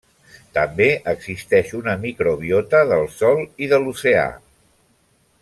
També 0.57 0.87
existeix 1.11 1.69
una 1.81 1.95
microbiota 2.07 2.81
del 2.93 3.05
sòl 3.19 3.45
i 3.67 3.71
de 3.75 3.81
l'oceà. 3.85 4.27